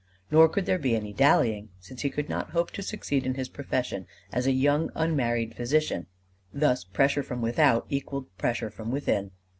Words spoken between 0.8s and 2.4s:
any dallying, since he could